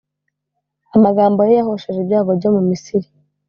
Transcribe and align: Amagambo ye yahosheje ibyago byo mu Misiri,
Amagambo 0.95 1.39
ye 1.47 1.53
yahosheje 1.59 1.99
ibyago 2.01 2.31
byo 2.39 2.49
mu 2.55 2.61
Misiri, 2.69 3.07